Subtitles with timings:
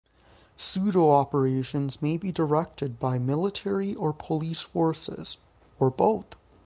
[0.57, 5.37] Pseudo-operations may be directed by military or police forces,
[5.79, 6.35] or both.